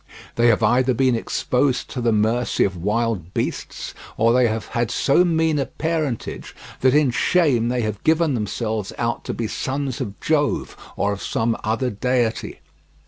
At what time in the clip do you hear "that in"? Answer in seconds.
6.79-7.11